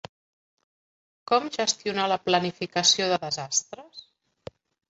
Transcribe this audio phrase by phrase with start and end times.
[1.33, 4.05] Com gestionar la planificació de desastres?